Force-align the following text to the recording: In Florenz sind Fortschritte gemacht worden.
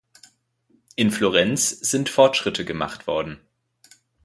In 0.95 1.11
Florenz 1.11 1.69
sind 1.69 2.09
Fortschritte 2.09 2.65
gemacht 2.65 3.05
worden. 3.05 3.39